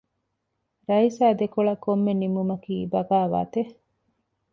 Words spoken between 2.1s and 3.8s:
ނިންމުމަކީ ބަޣާވާތެއް؟